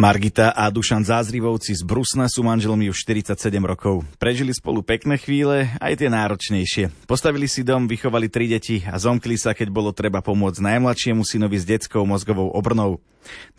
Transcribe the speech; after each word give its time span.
Margita 0.00 0.56
a 0.56 0.72
Dušan 0.72 1.04
Zázrivovci 1.04 1.76
z 1.76 1.84
Brusna 1.84 2.24
sú 2.24 2.40
manželmi 2.40 2.88
už 2.88 3.04
47 3.04 3.36
rokov. 3.60 4.00
Prežili 4.16 4.48
spolu 4.56 4.80
pekné 4.80 5.20
chvíle, 5.20 5.68
aj 5.76 6.00
tie 6.00 6.08
náročnejšie. 6.08 7.04
Postavili 7.04 7.44
si 7.44 7.60
dom, 7.60 7.84
vychovali 7.84 8.32
tri 8.32 8.48
deti 8.48 8.80
a 8.80 8.96
zomkli 8.96 9.36
sa, 9.36 9.52
keď 9.52 9.68
bolo 9.68 9.92
treba 9.92 10.24
pomôcť 10.24 10.56
najmladšiemu 10.56 11.20
synovi 11.20 11.60
s 11.60 11.68
detskou 11.68 12.08
mozgovou 12.08 12.48
obrnou. 12.48 13.04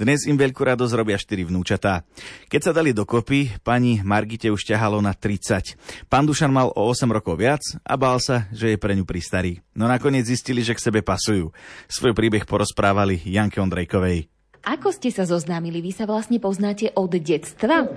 Dnes 0.02 0.26
im 0.26 0.34
veľkú 0.34 0.66
radosť 0.66 0.98
robia 0.98 1.22
štyri 1.22 1.46
vnúčatá. 1.46 2.02
Keď 2.50 2.62
sa 2.66 2.72
dali 2.74 2.90
dokopy, 2.90 3.62
pani 3.62 4.02
Margite 4.02 4.50
už 4.50 4.66
ťahalo 4.66 4.98
na 4.98 5.14
30. 5.14 6.10
Pán 6.10 6.26
Dušan 6.26 6.50
mal 6.50 6.74
o 6.74 6.90
8 6.90 7.06
rokov 7.06 7.38
viac 7.38 7.62
a 7.86 7.94
bál 7.94 8.18
sa, 8.18 8.50
že 8.50 8.74
je 8.74 8.82
pre 8.82 8.98
ňu 8.98 9.06
pristarý. 9.06 9.62
No 9.78 9.86
nakoniec 9.86 10.26
zistili, 10.26 10.66
že 10.66 10.74
k 10.74 10.90
sebe 10.90 11.06
pasujú. 11.06 11.54
Svoj 11.86 12.18
príbeh 12.18 12.50
porozprávali 12.50 13.22
Janke 13.30 13.62
Ondrejkovej. 13.62 14.31
Ako 14.62 14.94
ste 14.94 15.10
sa 15.10 15.26
zoznámili? 15.26 15.82
Vy 15.82 15.90
sa 15.90 16.06
vlastne 16.06 16.38
poznáte 16.38 16.94
od 16.94 17.10
detstva? 17.18 17.90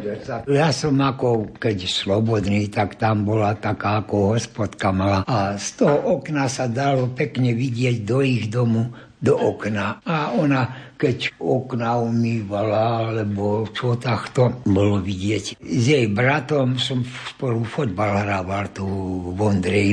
Ja 0.49 0.73
som 0.73 0.97
ako, 0.97 1.61
keď 1.61 1.85
slobodný, 1.85 2.73
tak 2.73 2.97
tam 2.97 3.29
bola 3.29 3.53
taká 3.53 4.01
ako 4.01 4.33
hospodka 4.33 4.89
mala. 4.89 5.29
A 5.29 5.61
z 5.61 5.85
toho 5.85 6.17
okna 6.17 6.49
sa 6.49 6.65
dalo 6.65 7.13
pekne 7.13 7.53
vidieť 7.53 8.09
do 8.09 8.25
ich 8.25 8.49
domu, 8.49 8.89
do 9.25 9.41
okna. 9.41 10.05
A 10.05 10.37
ona, 10.37 10.93
keď 11.01 11.41
okna 11.41 11.97
umývala, 12.05 13.09
alebo 13.09 13.65
čo 13.73 13.97
takto, 13.97 14.61
bolo 14.69 15.01
vidieť. 15.01 15.57
S 15.65 15.85
jej 15.89 16.07
bratom 16.13 16.77
som 16.77 17.01
spolu 17.03 17.65
fotbal 17.65 18.29
hrával 18.29 18.69
tu 18.77 18.85
v 19.33 19.39
Ondreji 19.41 19.93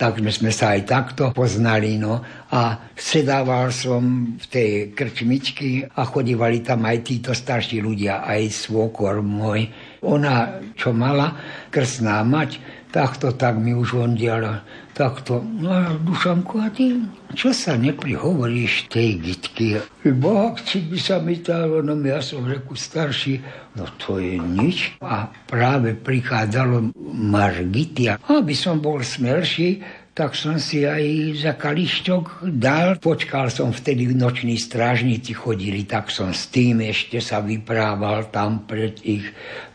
tak 0.00 0.16
sme 0.16 0.48
sa 0.48 0.72
aj 0.72 0.88
takto 0.88 1.28
poznali. 1.36 2.00
No. 2.00 2.24
A 2.48 2.88
sedával 2.96 3.68
som 3.68 4.32
v 4.40 4.46
tej 4.48 4.70
krčmičky 4.96 5.84
a 5.84 6.08
chodívali 6.08 6.64
tam 6.64 6.88
aj 6.88 7.04
títo 7.04 7.36
starší 7.36 7.84
ľudia, 7.84 8.24
aj 8.24 8.48
svokor 8.48 9.20
môj. 9.20 9.68
Ona, 10.00 10.64
čo 10.72 10.96
mala, 10.96 11.36
krsná 11.68 12.24
mať, 12.24 12.56
takto 12.88 13.36
tak 13.36 13.60
mi 13.60 13.76
už 13.76 14.00
ondiala 14.00 14.64
takto. 15.00 15.40
No 15.40 15.72
a 15.72 15.96
Dušanku, 15.96 16.60
a 16.60 16.68
ty 16.68 17.00
čo 17.32 17.54
sa 17.54 17.78
neprihovoríš 17.78 18.90
tej 18.90 19.22
gitky? 19.22 19.78
Boh, 20.18 20.52
či 20.60 20.82
by 20.82 20.98
sa 20.98 21.22
mi 21.22 21.38
dalo, 21.38 21.78
no 21.78 21.94
ja 22.02 22.18
som 22.18 22.42
reku 22.42 22.74
starší, 22.74 23.38
no 23.78 23.86
to 24.02 24.18
je 24.18 24.34
nič. 24.34 24.98
A 24.98 25.30
práve 25.46 25.94
prichádzalo 25.94 26.90
Margitia. 27.14 28.18
Aby 28.26 28.52
som 28.58 28.82
bol 28.82 29.00
smelší, 29.06 29.78
tak 30.10 30.34
som 30.34 30.58
si 30.58 30.82
aj 30.82 31.38
za 31.38 31.54
kališťok 31.54 32.50
dal. 32.50 32.98
Počkal 32.98 33.46
som 33.46 33.70
vtedy, 33.70 34.10
noční 34.10 34.58
strážnici 34.58 35.30
chodili, 35.30 35.86
tak 35.86 36.10
som 36.10 36.34
s 36.34 36.50
tým 36.50 36.82
ešte 36.82 37.22
sa 37.22 37.38
vyprával 37.38 38.26
tam 38.34 38.66
pred 38.66 38.98
ich 39.06 39.24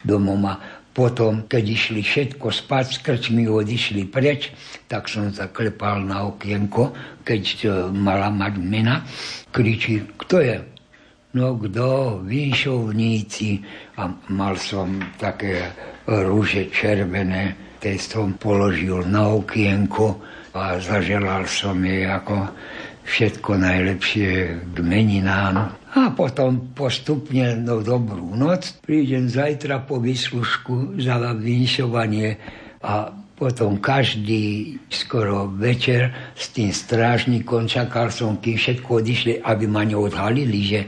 domom 0.04 0.44
a 0.44 0.60
potom, 0.96 1.44
keď 1.44 1.64
išli 1.76 2.00
všetko 2.00 2.48
spať, 2.56 2.86
s 2.88 2.98
krčmi 3.04 3.52
odišli 3.52 4.08
preč, 4.08 4.56
tak 4.88 5.12
som 5.12 5.28
zaklepal 5.28 6.00
na 6.00 6.24
okienko, 6.32 6.96
keď 7.28 7.44
e, 7.44 7.68
mala 7.92 8.32
mať 8.32 8.54
mena. 8.64 9.04
Kričí, 9.52 10.08
kto 10.16 10.40
je? 10.40 10.58
No 11.36 11.60
kto? 11.60 12.24
Vinšovníci. 12.24 13.60
A 14.00 14.08
mal 14.32 14.56
som 14.56 15.04
také 15.20 15.68
rúže 16.08 16.72
červené, 16.72 17.76
tej 17.84 18.00
som 18.00 18.40
položil 18.40 19.04
na 19.04 19.36
okienko 19.36 20.16
a 20.56 20.80
zaželal 20.80 21.44
som 21.44 21.76
jej 21.84 22.08
ako 22.08 22.56
všetko 23.04 23.52
najlepšie 23.60 24.32
k 24.72 24.78
meninám. 24.80 25.76
A 25.96 26.12
potom 26.12 26.76
postupne, 26.76 27.56
no 27.56 27.80
dobrú 27.80 28.36
noc, 28.36 28.76
prídem 28.84 29.32
zajtra 29.32 29.80
po 29.88 30.04
vyslužku 30.04 31.00
za 31.00 31.16
vinšovanie 31.32 32.36
a 32.84 33.16
potom 33.40 33.80
každý 33.80 34.76
skoro 34.92 35.48
večer 35.48 36.12
s 36.36 36.52
tým 36.52 36.76
strážnikom 36.76 37.72
čakal 37.72 38.12
som, 38.12 38.36
kým 38.44 38.60
všetko 38.60 38.90
odišli, 39.00 39.34
aby 39.40 39.72
ma 39.72 39.88
neodhalili, 39.88 40.60
že 40.68 40.80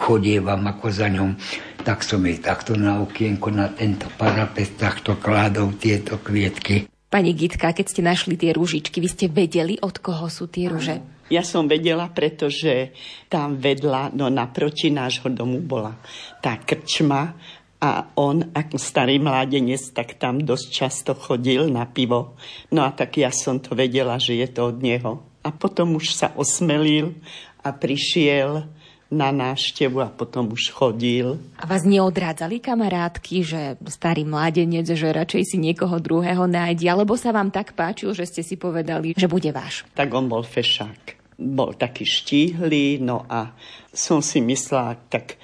chodievam 0.00 0.64
ako 0.64 0.86
za 0.88 1.12
ňom. 1.12 1.36
Tak 1.84 2.00
som 2.00 2.24
jej 2.24 2.40
takto 2.40 2.72
na 2.72 3.04
okienko, 3.04 3.52
na 3.52 3.68
tento 3.68 4.08
parapet, 4.16 4.80
takto 4.80 5.20
kládol 5.20 5.76
tieto 5.76 6.16
kvietky. 6.16 6.88
Pani 7.12 7.36
Gitka, 7.36 7.76
keď 7.76 7.86
ste 7.88 8.00
našli 8.00 8.40
tie 8.40 8.56
rúžičky, 8.56 8.96
vy 9.00 9.08
ste 9.12 9.26
vedeli, 9.28 9.76
od 9.84 10.00
koho 10.00 10.26
sú 10.32 10.48
tie 10.48 10.72
rúže? 10.72 11.13
Ja 11.32 11.40
som 11.40 11.64
vedela, 11.64 12.12
pretože 12.12 12.92
tam 13.32 13.56
vedľa, 13.56 14.12
no 14.12 14.28
naproti 14.28 14.92
nášho 14.92 15.32
domu 15.32 15.64
bola 15.64 15.96
tá 16.44 16.60
krčma 16.60 17.32
a 17.80 18.12
on, 18.16 18.52
ako 18.52 18.76
starý 18.76 19.20
mládenec, 19.20 19.80
tak 19.92 20.16
tam 20.20 20.40
dosť 20.40 20.66
často 20.68 21.12
chodil 21.16 21.68
na 21.68 21.88
pivo. 21.88 22.36
No 22.72 22.84
a 22.84 22.92
tak 22.92 23.16
ja 23.20 23.32
som 23.32 23.60
to 23.60 23.72
vedela, 23.72 24.20
že 24.20 24.36
je 24.36 24.48
to 24.52 24.72
od 24.72 24.80
neho. 24.84 25.24
A 25.44 25.52
potom 25.52 25.96
už 25.96 26.12
sa 26.12 26.32
osmelil 26.36 27.16
a 27.60 27.72
prišiel 27.72 28.68
na 29.14 29.30
návštevu 29.30 30.02
a 30.02 30.10
potom 30.10 30.50
už 30.50 30.74
chodil. 30.74 31.38
A 31.56 31.64
vás 31.64 31.86
neodrádzali 31.86 32.58
kamarátky, 32.58 33.36
že 33.46 33.60
starý 33.86 34.26
mladenec, 34.26 34.90
že 34.90 35.14
radšej 35.14 35.54
si 35.54 35.56
niekoho 35.56 36.02
druhého 36.02 36.50
nájde, 36.50 36.90
alebo 36.90 37.14
sa 37.14 37.30
vám 37.30 37.54
tak 37.54 37.78
páčil, 37.78 38.10
že 38.12 38.26
ste 38.26 38.42
si 38.42 38.58
povedali, 38.58 39.14
že 39.14 39.30
bude 39.30 39.54
váš? 39.54 39.86
Tak 39.94 40.10
on 40.10 40.26
bol 40.26 40.42
fešák. 40.42 41.22
Bol 41.38 41.78
taký 41.78 42.02
štíhly, 42.02 42.98
no 42.98 43.22
a 43.30 43.54
som 43.94 44.18
si 44.18 44.42
myslela, 44.42 44.98
tak 45.06 45.38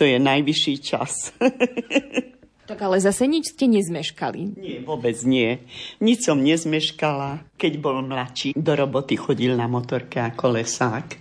to 0.00 0.08
je 0.08 0.16
najvyšší 0.16 0.74
čas. 0.80 1.12
Tak 2.70 2.86
ale 2.86 3.02
zase 3.02 3.26
nič 3.26 3.58
ste 3.58 3.66
nezmeškali. 3.66 4.54
Nie, 4.54 4.78
vôbec 4.86 5.18
nie. 5.26 5.58
Nič 5.98 6.22
som 6.22 6.38
nezmeškala. 6.38 7.42
Keď 7.58 7.82
bol 7.82 7.98
mladší, 7.98 8.54
do 8.54 8.78
roboty 8.78 9.18
chodil 9.18 9.58
na 9.58 9.66
motorke 9.66 10.22
ako 10.22 10.54
lesák. 10.54 11.18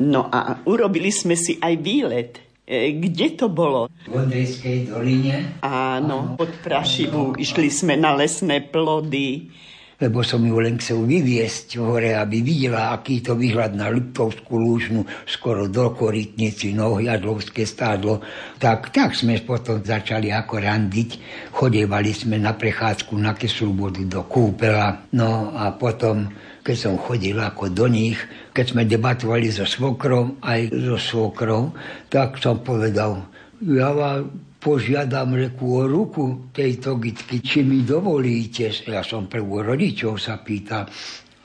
No 0.00 0.32
a 0.32 0.64
urobili 0.64 1.12
sme 1.12 1.36
si 1.36 1.60
aj 1.60 1.74
výlet. 1.80 2.32
E, 2.64 2.96
kde 2.96 3.36
to 3.36 3.46
bolo? 3.52 3.92
V 4.08 4.14
Ondrejskej 4.16 4.88
doline. 4.88 5.60
Áno, 5.60 6.40
pod 6.40 6.50
Prašivu. 6.64 7.36
Išli 7.36 7.68
sme 7.68 8.00
na 8.00 8.16
lesné 8.16 8.64
plody 8.64 9.52
lebo 10.00 10.24
som 10.24 10.40
ju 10.40 10.56
len 10.56 10.80
chcel 10.80 11.04
vyviesť 11.04 11.76
hore, 11.76 12.16
aby 12.16 12.40
videla, 12.40 12.96
aký 12.96 13.20
to 13.20 13.36
výhľad 13.36 13.76
na 13.76 13.92
Liptovskú 13.92 14.56
lúžnu, 14.56 15.04
skoro 15.28 15.68
do 15.68 15.92
Korytnici, 15.92 16.72
no 16.72 16.96
Jadlovské 16.96 17.68
stádlo. 17.68 18.24
Tak, 18.56 18.96
tak 18.96 19.12
sme 19.12 19.36
potom 19.44 19.84
začali 19.84 20.32
ako 20.32 20.56
randiť. 20.56 21.10
Chodevali 21.52 22.16
sme 22.16 22.40
na 22.40 22.56
prechádzku 22.56 23.12
na 23.20 23.36
Keslubodu 23.36 24.00
do 24.08 24.24
kúpela. 24.24 25.04
No 25.12 25.52
a 25.52 25.76
potom, 25.76 26.32
keď 26.60 26.76
som 26.76 26.94
chodil 27.00 27.40
ako 27.40 27.72
do 27.72 27.88
nich, 27.88 28.20
keď 28.52 28.64
sme 28.76 28.82
debatovali 28.84 29.48
so 29.48 29.64
svokrom 29.64 30.36
aj 30.44 30.68
so 30.68 30.96
svokrou, 31.00 31.72
tak 32.12 32.36
som 32.36 32.60
povedal, 32.60 33.24
ja 33.64 33.92
vám 33.92 34.28
požiadam 34.60 35.32
reku 35.40 35.80
o 35.80 35.84
ruku 35.88 36.52
tejto 36.52 37.00
gitky, 37.00 37.40
či 37.40 37.64
mi 37.64 37.80
dovolíte. 37.80 38.68
Ja 38.84 39.00
som 39.00 39.24
prvú 39.24 39.64
rodičov 39.64 40.20
sa 40.20 40.36
pýtal. 40.44 40.84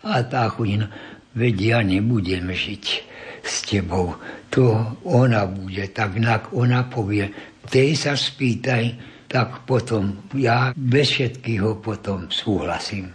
A 0.03 0.21
tá 0.27 0.51
chudina, 0.51 0.91
veď 1.31 1.55
ja 1.63 1.79
nebudem 1.79 2.51
žiť 2.51 2.85
s 3.39 3.63
tebou. 3.63 4.19
To 4.51 4.99
ona 5.07 5.47
bude, 5.47 5.87
tak 5.95 6.19
ona 6.51 6.85
povie, 6.91 7.31
tej 7.71 7.95
sa 7.95 8.13
spýtaj, 8.19 9.15
tak 9.31 9.63
potom 9.63 10.29
ja 10.35 10.75
bez 10.75 11.15
všetkého 11.15 11.79
potom 11.79 12.29
súhlasím. 12.29 13.14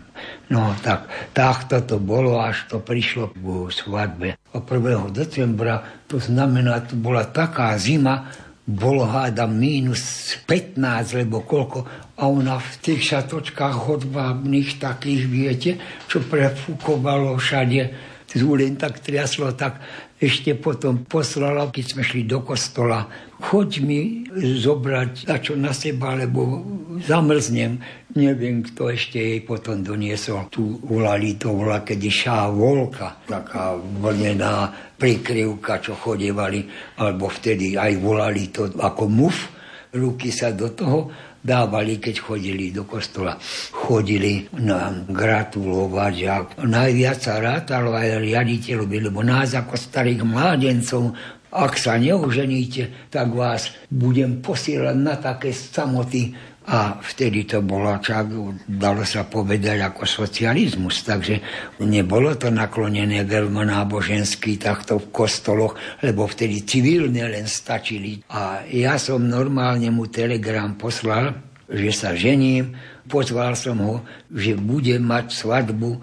No 0.51 0.75
tak 0.83 1.07
takto 1.31 1.79
to 1.87 1.97
bolo, 2.03 2.43
až 2.43 2.67
to 2.67 2.83
prišlo 2.83 3.31
k 3.31 3.71
svadbe. 3.71 4.29
A 4.35 4.59
1. 4.59 5.15
decembra, 5.15 5.83
to 6.11 6.19
znamená, 6.19 6.83
to 6.83 6.99
bola 6.99 7.23
taká 7.31 7.79
zima, 7.79 8.27
bolo 8.71 9.03
hádam 9.07 9.55
mínus 9.55 10.35
15, 10.47 11.19
lebo 11.19 11.43
koľko. 11.43 11.87
A 12.19 12.31
ona 12.31 12.59
v 12.59 12.73
tých 12.83 13.15
šatočkách 13.15 13.77
hodvábnych 13.91 14.79
takých, 14.79 15.23
viete, 15.27 15.71
čo 16.07 16.23
prefúkovalo 16.23 17.35
všade. 17.39 18.11
Zúlen 18.31 18.79
tak 18.79 19.03
triaslo, 19.03 19.51
tak 19.59 19.83
ešte 20.21 20.53
potom 20.53 21.09
poslala, 21.09 21.73
keď 21.73 21.97
sme 21.97 22.03
šli 22.05 22.29
do 22.29 22.45
kostola, 22.45 23.09
choď 23.41 23.81
mi 23.81 24.29
zobrať 24.37 25.25
čo 25.41 25.57
na 25.57 25.73
seba, 25.73 26.13
lebo 26.13 26.61
zamrznem. 27.01 27.81
Neviem, 28.13 28.61
kto 28.61 28.93
ešte 28.93 29.17
jej 29.17 29.41
potom 29.41 29.81
doniesol. 29.81 30.53
Tu 30.53 30.77
volali 30.85 31.41
to 31.41 31.57
volá, 31.57 31.81
kedy 31.81 32.13
šá 32.13 32.53
volka, 32.53 33.17
taká 33.25 33.81
vlnená 33.81 34.69
prikryvka, 35.01 35.81
čo 35.81 35.97
chodevali, 35.97 36.69
alebo 37.01 37.33
vtedy 37.33 37.81
aj 37.81 37.93
volali 37.97 38.53
to 38.53 38.69
ako 38.77 39.09
muf, 39.09 39.49
ruky 39.97 40.29
sa 40.29 40.53
do 40.53 40.69
toho 40.77 41.09
dávali, 41.41 41.97
keď 41.97 42.21
chodili 42.21 42.71
do 42.71 42.85
kostola. 42.85 43.37
Chodili 43.73 44.47
nám 44.61 45.09
gratulovať 45.09 46.15
a 46.29 46.37
najviac 46.65 47.19
sa 47.19 47.41
rátalo 47.41 47.97
aj 47.97 48.21
riaditeľ, 48.21 48.85
lebo 48.85 49.25
nás 49.25 49.57
ako 49.57 49.75
starých 49.77 50.23
mládencov 50.25 51.17
ak 51.51 51.75
sa 51.83 51.99
neuženíte, 51.99 53.11
tak 53.11 53.35
vás 53.35 53.75
budem 53.91 54.39
posielať 54.39 54.95
na 54.95 55.19
také 55.19 55.51
samoty, 55.51 56.31
a 56.71 57.03
vtedy 57.03 57.51
to 57.51 57.67
bolo, 57.67 57.99
čak, 57.99 58.31
dalo 58.71 59.03
sa 59.03 59.27
povedať, 59.27 59.83
ako 59.83 60.07
socializmus. 60.07 61.03
Takže 61.03 61.43
nebolo 61.83 62.39
to 62.39 62.47
naklonené 62.47 63.27
veľmi 63.27 63.67
nábožensky 63.67 64.55
takto 64.55 65.03
v 65.03 65.11
kostoloch, 65.11 65.75
lebo 66.07 66.31
vtedy 66.31 66.63
civilne 66.63 67.27
len 67.27 67.51
stačili. 67.51 68.23
A 68.31 68.63
ja 68.71 69.03
som 69.03 69.19
normálne 69.19 69.91
mu 69.91 70.07
telegram 70.07 70.79
poslal, 70.79 71.35
že 71.67 71.91
sa 71.91 72.15
žením. 72.15 72.79
Pozval 73.11 73.59
som 73.59 73.83
ho, 73.83 73.95
že 74.31 74.55
bude 74.55 74.95
mať 75.03 75.35
svadbu 75.35 75.99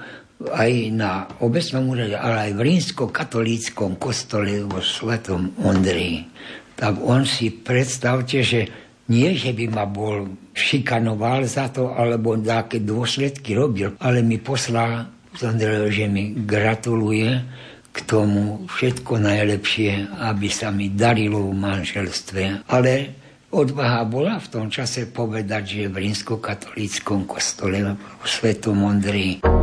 aj 0.51 0.71
na 0.91 1.31
obecnom 1.39 1.95
úrade, 1.95 2.19
ale 2.19 2.51
aj 2.51 2.59
v 2.59 2.63
rímsko-katolíckom 2.67 3.95
kostole 3.95 4.67
vo 4.67 4.83
Svetom 4.83 5.55
Ondreji. 5.63 6.27
Tak 6.75 6.99
on 6.99 7.23
si 7.23 7.55
predstavte, 7.55 8.43
že 8.43 8.86
nie, 9.07 9.31
že 9.35 9.55
by 9.55 9.65
ma 9.71 9.85
bol 9.87 10.27
šikanoval 10.51 11.47
za 11.47 11.71
to, 11.71 11.95
alebo 11.95 12.35
nejaké 12.35 12.83
dôsledky 12.83 13.55
robil, 13.55 13.95
ale 14.03 14.19
mi 14.19 14.35
poslal, 14.39 15.07
že 15.87 16.05
mi 16.11 16.33
gratuluje 16.33 17.29
k 17.93 17.97
tomu 18.05 18.69
všetko 18.69 19.17
najlepšie, 19.17 20.21
aby 20.27 20.47
sa 20.53 20.69
mi 20.69 20.93
darilo 20.93 21.49
v 21.49 21.57
manželstve. 21.57 22.69
Ale 22.69 23.15
odvaha 23.49 24.05
bola 24.05 24.37
v 24.37 24.47
tom 24.53 24.67
čase 24.69 25.09
povedať, 25.09 25.63
že 25.65 25.83
v 25.89 26.05
rímsko-katolíckom 26.05 27.25
kostole 27.25 27.97
v 27.97 28.25
Svetom 28.27 28.85
Ondreji. 28.85 29.56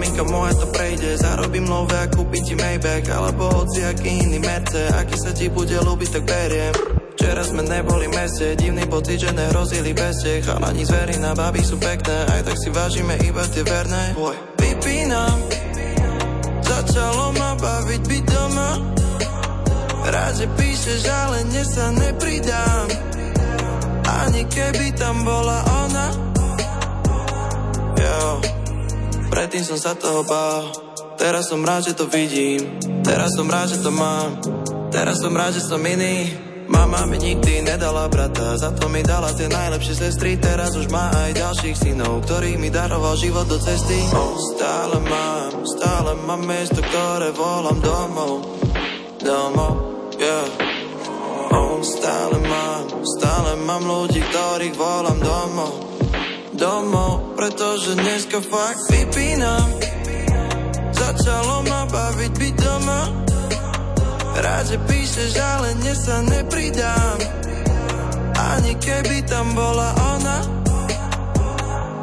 Maminka 0.00 0.24
moja 0.24 0.56
to 0.56 0.66
prejde 0.72 1.20
Zarobím 1.20 1.68
nové 1.68 1.92
a 2.00 2.08
kúpim 2.08 2.40
ti 2.40 2.56
Maybach 2.56 3.04
Alebo 3.12 3.52
hoci 3.52 3.84
aký 3.84 4.24
iný 4.24 4.40
Merce 4.40 4.88
Aký 4.96 5.20
sa 5.20 5.36
ti 5.36 5.52
bude 5.52 5.76
ľúbiť, 5.76 6.08
tak 6.08 6.24
beriem. 6.24 6.72
Včera 7.20 7.44
sme 7.44 7.60
neboli 7.68 8.08
meste 8.08 8.56
Divný 8.56 8.88
pocit, 8.88 9.20
že 9.20 9.36
nehrozili 9.36 9.92
beste 9.92 10.40
Chalani 10.40 10.88
zvery 10.88 11.20
na 11.20 11.36
baby 11.36 11.60
sú 11.60 11.76
pekné 11.76 12.16
Aj 12.32 12.40
tak 12.40 12.56
si 12.56 12.72
vážime 12.72 13.12
iba 13.28 13.44
tie 13.52 13.60
verné. 13.60 14.16
Boj. 14.16 14.36
Vypínam 14.56 15.36
Začalo 16.64 17.36
ma 17.36 17.58
baviť 17.58 18.02
byť 18.08 18.24
doma. 18.30 18.70
Rád, 20.06 20.32
že 20.38 20.46
píšeš, 20.54 21.02
ale 21.10 21.42
dnes 21.50 21.66
sa 21.66 21.90
nepridám. 21.92 22.86
Ani 24.06 24.46
keby 24.46 24.94
tam 24.94 25.26
bola 25.26 25.60
ona. 25.66 26.06
Yo. 27.98 28.59
Predtým 29.30 29.62
som 29.62 29.78
sa 29.78 29.94
toho 29.94 30.26
bál. 30.26 30.74
Teraz 31.14 31.46
som 31.46 31.62
rád, 31.62 31.86
že 31.86 31.94
to 31.94 32.10
vidím. 32.10 32.82
Teraz 33.06 33.30
som 33.38 33.46
rád, 33.46 33.70
že 33.70 33.78
to 33.78 33.94
mám. 33.94 34.42
Teraz 34.90 35.22
som 35.22 35.30
rád, 35.30 35.54
že 35.54 35.62
som 35.62 35.78
iný. 35.86 36.34
Mama 36.70 37.06
mi 37.06 37.18
nikdy 37.18 37.62
nedala 37.62 38.10
brata. 38.10 38.58
Za 38.58 38.74
to 38.74 38.90
mi 38.90 39.06
dala 39.06 39.30
tie 39.30 39.46
najlepšie 39.46 39.94
sestry. 40.06 40.34
Teraz 40.38 40.74
už 40.74 40.90
má 40.90 41.10
aj 41.10 41.34
ďalších 41.34 41.76
synov 41.78 42.22
Ktorých 42.26 42.58
mi 42.62 42.70
daroval 42.70 43.18
život 43.18 43.46
do 43.46 43.58
cesty. 43.58 43.98
Oh, 44.14 44.34
Stále 44.54 44.98
mám, 45.02 45.50
stále 45.66 46.10
mám 46.26 46.42
miesto 46.46 46.78
Ktoré 46.78 47.34
volám 47.34 47.78
domov. 47.82 48.54
Domov, 49.18 49.72
yeah. 50.18 50.46
Oh, 51.50 51.82
Stále 51.82 52.38
mám, 52.38 52.86
stále 53.18 53.58
mám 53.66 53.82
ľudí 53.82 54.22
Ktorých 54.22 54.74
volám 54.78 55.18
domov 55.18 55.89
domov, 56.60 57.32
pretože 57.40 57.96
dneska 57.96 58.44
fakt 58.44 58.84
vypínam. 58.92 59.64
Začalo 60.92 61.64
ma 61.64 61.88
baviť 61.88 62.32
byť 62.36 62.54
doma, 62.60 63.00
rád, 64.36 64.64
že 64.68 64.76
píšeš, 64.84 65.32
ale 65.40 65.72
dnes 65.80 65.96
sa 66.04 66.20
nepridám. 66.20 67.18
Ani 68.36 68.76
keby 68.76 69.24
tam 69.24 69.56
bola 69.56 69.88
ona, 70.20 70.38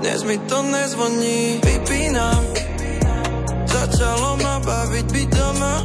dnes 0.02 0.26
mi 0.26 0.42
to 0.50 0.58
nezvoní, 0.66 1.62
vypínam. 1.62 2.42
Začalo 3.70 4.42
ma 4.42 4.58
baviť 4.58 5.06
byť 5.06 5.30
doma, 5.38 5.76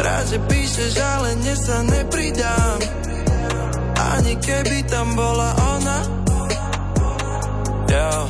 rád, 0.00 0.24
že 0.32 0.38
píšeš, 0.48 0.92
ale 0.96 1.36
dnes 1.44 1.60
sa 1.60 1.84
nepridám. 1.84 2.80
Ani 4.16 4.40
keby 4.40 4.88
tam 4.88 5.12
bola 5.12 5.52
ona, 5.76 6.13
Yeah. 8.04 8.28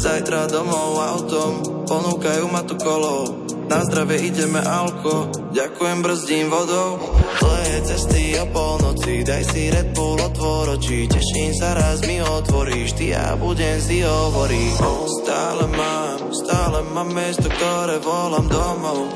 Zajtra 0.00 0.48
domov 0.48 0.96
autom, 0.96 1.84
ponúkajú 1.84 2.48
ma 2.48 2.64
tu 2.64 2.80
kolo. 2.80 3.44
Na 3.68 3.84
zdravie 3.84 4.32
ideme 4.32 4.56
alko, 4.56 5.28
ďakujem 5.52 6.00
brzdím 6.00 6.48
vodou. 6.48 6.96
Dlhé 7.44 7.84
cesty 7.84 8.40
o 8.40 8.48
polnoci, 8.48 9.20
daj 9.20 9.44
si 9.52 9.68
Red 9.68 9.92
Bull, 9.92 10.16
otvor 10.16 10.80
oči. 10.80 11.04
Teším 11.12 11.52
sa, 11.52 11.76
raz 11.76 12.00
mi 12.08 12.24
otvoríš, 12.24 12.96
ty 12.96 13.12
ja 13.12 13.36
budem 13.36 13.76
si 13.84 14.00
hovoriť. 14.00 14.80
Stále 15.28 15.64
mám, 15.68 16.18
stále 16.32 16.78
mám 16.96 17.12
miesto, 17.12 17.52
ktoré 17.52 18.00
volám 18.00 18.48
domov. 18.48 19.12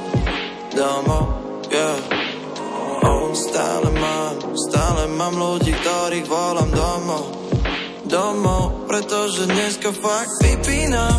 Domov, 0.76 1.24
yeah. 1.72 1.98
Stále 3.34 3.90
mám, 3.96 4.36
stále 4.54 5.10
mám 5.10 5.34
ľudí, 5.34 5.74
ktorých 5.74 6.28
volám 6.28 6.70
domov 6.70 7.43
domov, 8.14 8.86
pretože 8.86 9.50
dneska 9.50 9.90
fakt 9.90 10.30
vypínam. 10.46 11.18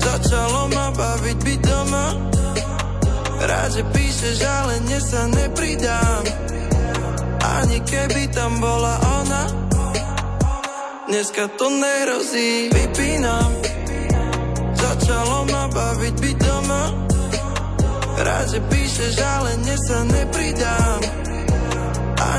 Začalo 0.00 0.72
ma 0.72 0.88
baviť 0.96 1.38
byť 1.44 1.60
doma, 1.60 2.06
rád, 3.44 3.68
že 3.76 3.82
píšeš, 3.84 4.36
ale 4.48 4.80
dnes 4.88 5.04
sa 5.04 5.28
nepridám. 5.28 6.24
Ani 7.60 7.84
keby 7.84 8.32
tam 8.32 8.56
bola 8.64 8.96
ona, 9.20 9.44
dneska 11.12 11.52
to 11.60 11.68
nehrozí, 11.68 12.72
vypínam. 12.72 13.52
Začalo 14.72 15.44
ma 15.52 15.68
baviť 15.68 16.14
byť 16.16 16.36
doma, 16.48 16.82
rád, 18.24 18.46
že 18.56 18.60
píšeš, 18.72 19.14
ale 19.20 19.50
dnes 19.60 19.80
sa 19.84 20.00
nepridám. 20.00 21.00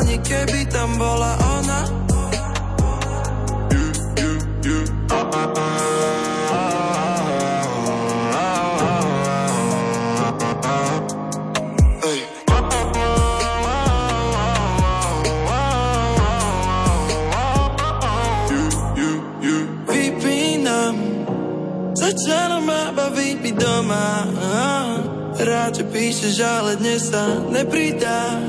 Ani 0.01 0.17
keby 0.17 0.65
tam 0.73 0.97
bola 0.97 1.37
ona, 1.61 2.08
Rád, 25.39 25.71
že 25.79 25.85
píšeš, 25.87 26.35
ale 26.43 26.75
dnes 26.75 27.07
sa 27.07 27.23
nepridám. 27.47 28.41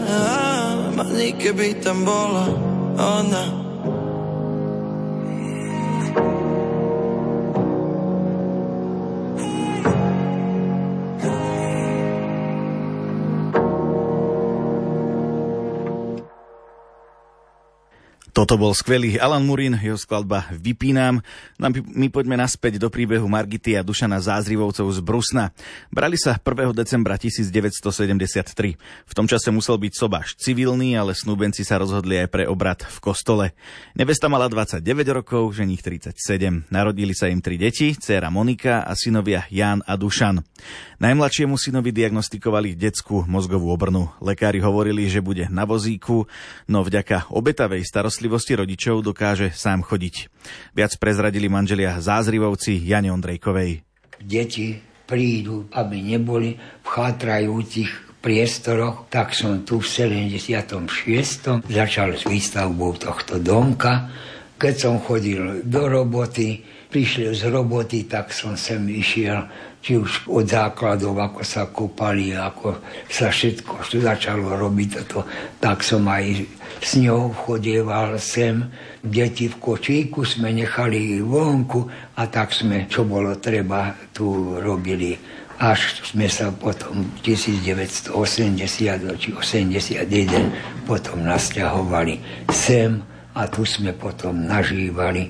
Ani 1.00 1.38
keby 1.38 1.78
tam 1.84 2.02
bola 2.02 2.50
ona 2.98 3.59
Toto 18.50 18.66
bol 18.66 18.74
skvelý 18.74 19.14
Alan 19.14 19.46
Murin, 19.46 19.78
jeho 19.78 19.94
skladba 19.94 20.50
Vypínam. 20.50 21.22
No 21.54 21.70
my 21.70 22.10
poďme 22.10 22.34
naspäť 22.34 22.82
do 22.82 22.90
príbehu 22.90 23.30
Margity 23.30 23.78
a 23.78 23.86
Dušana 23.86 24.18
Zázrivovcov 24.18 24.90
z 24.90 24.98
Brusna. 25.06 25.54
Brali 25.86 26.18
sa 26.18 26.34
1. 26.34 26.74
decembra 26.74 27.14
1973. 27.14 28.74
V 29.06 29.12
tom 29.14 29.30
čase 29.30 29.54
musel 29.54 29.78
byť 29.78 29.92
sobáš 29.94 30.34
civilný, 30.34 30.98
ale 30.98 31.14
snúbenci 31.14 31.62
sa 31.62 31.78
rozhodli 31.78 32.18
aj 32.18 32.26
pre 32.26 32.50
obrad 32.50 32.82
v 32.82 32.98
kostole. 32.98 33.54
Nevesta 33.94 34.26
mala 34.26 34.50
29 34.50 34.82
rokov, 35.14 35.54
ženich 35.54 35.86
37. 35.86 36.74
Narodili 36.74 37.14
sa 37.14 37.30
im 37.30 37.38
tri 37.38 37.54
deti, 37.54 37.94
dcéra 37.94 38.34
Monika 38.34 38.82
a 38.82 38.98
synovia 38.98 39.46
Jan 39.54 39.78
a 39.86 39.94
Dušan. 39.94 40.42
Najmladšiemu 40.98 41.54
synovi 41.54 41.94
diagnostikovali 41.94 42.74
detskú 42.74 43.22
mozgovú 43.30 43.70
obrnu. 43.70 44.10
Lekári 44.18 44.58
hovorili, 44.58 45.06
že 45.06 45.22
bude 45.22 45.46
na 45.46 45.62
vozíku, 45.62 46.26
no 46.66 46.82
vďaka 46.82 47.30
obetavej 47.30 47.86
starostlivosti 47.86 48.39
starostlivosti 48.40 48.56
rodičov 48.56 49.04
dokáže 49.04 49.52
sám 49.52 49.84
chodiť. 49.84 50.32
Viac 50.72 50.96
prezradili 50.96 51.52
manželia 51.52 52.00
Zázrivovci 52.00 52.80
Jane 52.80 53.12
Ondrejkovej. 53.12 53.84
Deti 54.16 54.80
prídu, 55.04 55.68
aby 55.76 56.00
neboli 56.00 56.56
v 56.56 56.88
chátrajúcich 56.88 58.16
priestoroch, 58.24 59.12
tak 59.12 59.36
som 59.36 59.60
tu 59.68 59.84
v 59.84 59.84
76. 59.84 61.68
začal 61.68 62.16
s 62.16 62.24
výstavbou 62.24 62.96
tohto 62.96 63.36
domka. 63.36 64.08
Keď 64.56 64.74
som 64.76 64.96
chodil 65.04 65.60
do 65.68 65.84
roboty, 65.84 66.64
prišli 66.90 67.30
z 67.30 67.46
roboty, 67.48 68.10
tak 68.10 68.34
som 68.34 68.58
sem 68.58 68.82
išiel, 68.90 69.46
či 69.80 69.96
už 69.96 70.28
od 70.28 70.44
základov, 70.44 71.16
ako 71.16 71.40
sa 71.40 71.70
kúpali, 71.70 72.36
ako 72.36 72.82
sa 73.08 73.32
všetko 73.32 73.86
začalo 73.96 74.58
robiť 74.58 74.88
toto, 75.00 75.24
tak 75.56 75.80
som 75.80 76.04
aj 76.04 76.44
s 76.82 77.00
ňou 77.00 77.32
chodieval 77.32 78.18
sem. 78.20 78.68
Deti 79.00 79.48
v 79.48 79.56
kočíku 79.56 80.26
sme 80.26 80.52
nechali 80.52 81.22
vonku 81.24 81.88
a 82.18 82.28
tak 82.28 82.52
sme, 82.52 82.84
čo 82.90 83.08
bolo 83.08 83.38
treba, 83.40 83.96
tu 84.12 84.58
robili. 84.60 85.16
Až 85.60 86.00
sme 86.12 86.24
sa 86.28 86.52
potom 86.52 87.20
1980 87.20 88.16
či 89.20 89.28
81 89.36 90.88
potom 90.88 91.20
nasťahovali 91.20 92.48
sem 92.48 92.96
a 93.36 93.44
tu 93.44 93.68
sme 93.68 93.92
potom 93.92 94.40
nažívali 94.40 95.28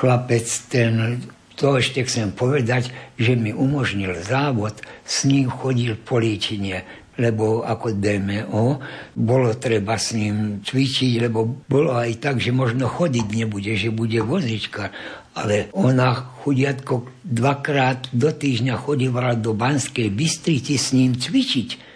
chlapec 0.00 0.48
ten, 0.72 1.20
to 1.60 1.76
ešte 1.76 2.08
chcem 2.08 2.32
povedať, 2.32 2.88
že 3.20 3.36
mi 3.36 3.52
umožnil 3.52 4.16
závod, 4.24 4.80
s 5.04 5.28
ním 5.28 5.52
chodil 5.52 5.92
po 6.00 6.16
Líčine, 6.16 6.88
lebo 7.20 7.60
ako 7.60 8.00
DMO 8.00 8.80
bolo 9.12 9.52
treba 9.60 10.00
s 10.00 10.16
ním 10.16 10.64
cvičiť, 10.64 11.20
lebo 11.20 11.44
bolo 11.68 11.92
aj 11.92 12.16
tak, 12.16 12.40
že 12.40 12.48
možno 12.48 12.88
chodiť 12.88 13.26
nebude, 13.28 13.76
že 13.76 13.92
bude 13.92 14.24
vozička, 14.24 14.88
ale 15.36 15.68
ona 15.76 16.16
chudiatko 16.40 17.20
dvakrát 17.20 18.08
do 18.16 18.32
týždňa 18.32 18.80
chodívala 18.80 19.36
do 19.36 19.52
Banskej 19.52 20.08
Bystrici 20.08 20.80
s 20.80 20.96
ním 20.96 21.20
cvičiť 21.20 21.89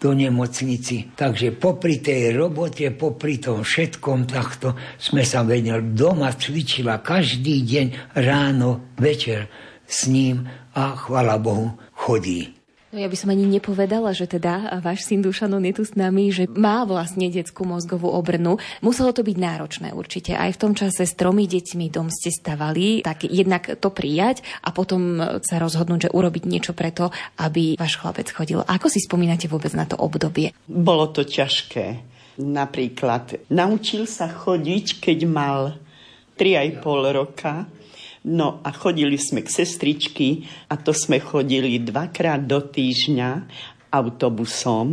do 0.00 0.16
nemocnici. 0.16 1.12
Takže 1.12 1.52
popri 1.60 2.00
tej 2.00 2.32
robote, 2.32 2.88
popri 2.96 3.36
tom 3.36 3.60
všetkom 3.60 4.24
takto 4.24 4.72
sme 4.96 5.22
sa 5.22 5.44
vedeli. 5.44 5.92
Doma 5.92 6.32
cvičila 6.32 7.04
každý 7.04 7.60
deň, 7.68 8.16
ráno, 8.16 8.96
večer 8.96 9.52
s 9.84 10.08
ním 10.08 10.48
a 10.72 10.96
chvala 10.96 11.36
Bohu 11.36 11.76
chodí. 11.92 12.59
No 12.90 12.98
ja 12.98 13.06
by 13.06 13.14
som 13.14 13.30
ani 13.30 13.46
nepovedala, 13.46 14.10
že 14.10 14.26
teda 14.26 14.82
váš 14.82 15.06
syn 15.06 15.22
Dušanon 15.22 15.62
je 15.62 15.78
tu 15.78 15.86
s 15.86 15.94
nami, 15.94 16.34
že 16.34 16.50
má 16.50 16.82
vlastne 16.82 17.30
detskú 17.30 17.62
mozgovú 17.62 18.10
obrnu. 18.10 18.58
Muselo 18.82 19.14
to 19.14 19.22
byť 19.22 19.36
náročné 19.38 19.94
určite. 19.94 20.34
Aj 20.34 20.50
v 20.50 20.58
tom 20.58 20.74
čase 20.74 21.06
s 21.06 21.14
tromi 21.14 21.46
deťmi 21.46 21.86
dom 21.86 22.10
ste 22.10 22.34
stavali, 22.34 23.06
tak 23.06 23.30
jednak 23.30 23.78
to 23.78 23.94
prijať 23.94 24.42
a 24.66 24.74
potom 24.74 25.22
sa 25.38 25.62
rozhodnúť, 25.62 26.10
že 26.10 26.14
urobiť 26.18 26.50
niečo 26.50 26.74
preto, 26.74 27.14
aby 27.38 27.78
váš 27.78 27.94
chlapec 27.94 28.26
chodil. 28.26 28.58
Ako 28.66 28.90
si 28.90 28.98
spomínate 28.98 29.46
vôbec 29.46 29.70
na 29.78 29.86
to 29.86 29.94
obdobie? 29.94 30.50
Bolo 30.66 31.14
to 31.14 31.22
ťažké. 31.22 32.02
Napríklad 32.42 33.46
naučil 33.54 34.10
sa 34.10 34.26
chodiť, 34.26 34.98
keď 34.98 35.18
mal 35.30 35.78
3,5 36.34 36.82
roka 37.14 37.70
No 38.20 38.60
a 38.60 38.68
chodili 38.68 39.16
sme 39.16 39.40
k 39.40 39.48
sestričky 39.48 40.44
a 40.68 40.76
to 40.76 40.92
sme 40.92 41.16
chodili 41.24 41.80
dvakrát 41.80 42.44
do 42.44 42.60
týždňa 42.60 43.30
autobusom. 43.90 44.86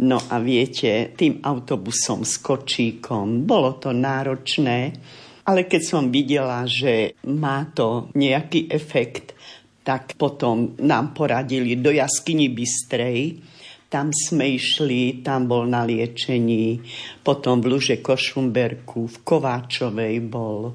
No 0.00 0.18
a 0.32 0.36
viete, 0.40 1.12
tým 1.12 1.44
autobusom 1.44 2.24
s 2.24 2.40
kočíkom, 2.40 3.44
bolo 3.44 3.76
to 3.76 3.92
náročné, 3.92 4.96
ale 5.44 5.68
keď 5.68 5.82
som 5.84 6.08
videla, 6.08 6.64
že 6.64 7.20
má 7.28 7.68
to 7.76 8.08
nejaký 8.16 8.72
efekt, 8.72 9.36
tak 9.84 10.16
potom 10.16 10.72
nám 10.80 11.12
poradili 11.12 11.76
do 11.76 11.92
jaskyni 11.92 12.48
Bystrej, 12.48 13.44
tam 13.92 14.10
sme 14.10 14.56
išli, 14.56 15.22
tam 15.22 15.46
bol 15.46 15.68
na 15.70 15.86
liečení, 15.86 16.82
potom 17.22 17.62
v 17.62 17.76
Luže 17.76 18.02
Košumberku, 18.02 19.06
v 19.06 19.16
Kováčovej 19.22 20.18
bol. 20.24 20.74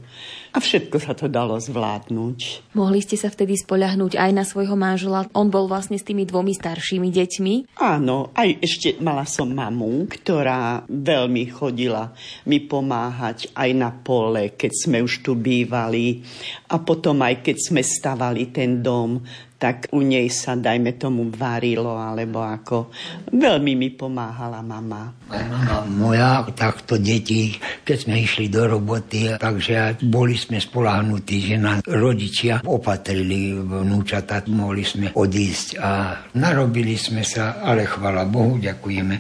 A 0.50 0.58
všetko 0.58 0.98
sa 0.98 1.14
to 1.14 1.30
dalo 1.30 1.58
zvládnuť. 1.62 2.72
Mohli 2.74 3.00
ste 3.06 3.22
sa 3.22 3.30
vtedy 3.30 3.54
spoľahnúť 3.54 4.18
aj 4.18 4.32
na 4.34 4.42
svojho 4.42 4.74
manžela? 4.74 5.30
On 5.38 5.46
bol 5.46 5.70
vlastne 5.70 6.02
s 6.02 6.06
tými 6.06 6.26
dvomi 6.26 6.58
staršími 6.58 7.10
deťmi? 7.14 7.54
Áno, 7.78 8.34
aj 8.34 8.50
ešte 8.58 8.98
mala 8.98 9.30
som 9.30 9.46
mamu, 9.46 10.10
ktorá 10.10 10.90
veľmi 10.90 11.44
chodila 11.54 12.10
mi 12.50 12.66
pomáhať 12.66 13.54
aj 13.54 13.70
na 13.78 13.94
pole, 13.94 14.58
keď 14.58 14.72
sme 14.74 14.98
už 15.06 15.22
tu 15.22 15.38
bývali. 15.38 16.26
A 16.74 16.82
potom 16.82 17.22
aj 17.22 17.46
keď 17.46 17.58
sme 17.60 17.82
stavali 17.86 18.50
ten 18.50 18.82
dom, 18.82 19.22
tak 19.60 19.92
u 19.92 20.00
nej 20.00 20.32
sa, 20.32 20.56
dajme 20.56 20.96
tomu, 20.96 21.28
varilo, 21.28 22.00
alebo 22.00 22.40
ako. 22.40 22.88
Veľmi 23.28 23.76
mi 23.76 23.92
pomáhala 23.92 24.64
mama. 24.64 25.12
Mama 25.28 25.84
moja, 25.92 26.48
takto 26.56 26.96
deti, 26.96 27.60
keď 27.84 27.98
sme 28.00 28.16
išli 28.24 28.48
do 28.48 28.72
roboty, 28.72 29.36
takže 29.36 30.00
boli 30.08 30.40
sme 30.40 30.64
spolahnutí, 30.64 31.52
že 31.52 31.56
nás 31.60 31.84
rodičia 31.84 32.64
opatrili 32.64 33.52
vnúčata, 33.52 34.48
mohli 34.48 34.88
sme 34.88 35.12
odísť 35.12 35.68
a 35.76 36.24
narobili 36.40 36.96
sme 36.96 37.28
sa, 37.28 37.60
ale 37.60 37.84
chvala 37.84 38.24
Bohu, 38.24 38.56
ďakujeme. 38.56 39.16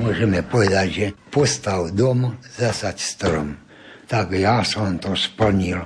Môžeme 0.00 0.40
povedať, 0.48 0.86
že 0.88 1.06
postav 1.28 1.92
dom, 1.92 2.40
zasaď 2.56 2.96
strom. 2.96 3.48
Tak 4.08 4.32
ja 4.32 4.64
som 4.64 4.96
to 4.96 5.12
splnil. 5.12 5.84